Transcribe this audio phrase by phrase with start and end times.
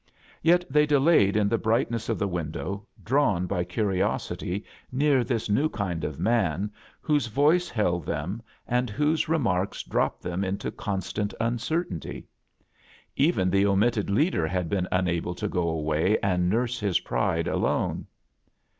[0.41, 5.47] Yet they delayed in the bright ness of the window, drawn by ctiriosHy near this
[5.47, 11.35] new kind of man whose voice held them and whose remarks dropped them into constant
[11.39, 12.25] uncertainty.
[13.15, 18.07] Even the omitted leader had been unable to go away and nurse his pride alone.